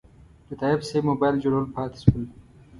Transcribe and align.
د 0.47 0.49
تایب 0.61 0.81
صیب 0.89 1.03
موبایل 1.11 1.35
جوړول 1.43 1.65
پاتې 1.75 1.97
شول. 2.03 2.23